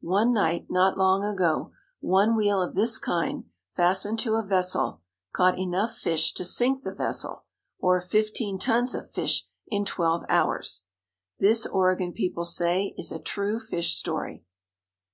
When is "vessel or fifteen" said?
6.94-8.58